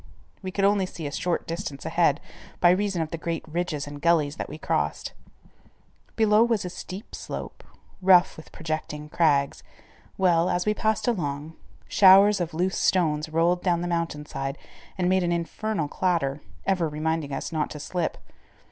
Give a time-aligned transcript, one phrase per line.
[0.41, 2.19] We could only see a short distance ahead
[2.59, 5.13] by reason of the great ridges and gullies that we crossed.
[6.15, 7.63] Below us was a steep slope,
[8.01, 9.61] rough with projecting crags,
[10.17, 11.53] while, as we passed along,
[11.87, 14.57] showers of loose stones rolled down the mountain side
[14.97, 18.17] and made an infernal clatter, ever reminding us not to slip.